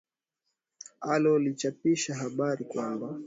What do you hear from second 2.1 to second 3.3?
habari kwamba